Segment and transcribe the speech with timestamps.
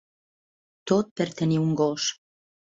[0.93, 2.11] Tot per tenir un gos.